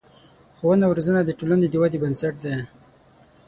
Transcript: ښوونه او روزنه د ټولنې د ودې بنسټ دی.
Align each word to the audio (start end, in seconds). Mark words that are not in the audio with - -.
ښوونه 0.57 0.83
او 0.87 0.91
روزنه 0.97 1.21
د 1.25 1.31
ټولنې 1.39 1.67
د 1.69 1.75
ودې 1.81 1.97
بنسټ 2.03 2.35
دی. 2.43 2.55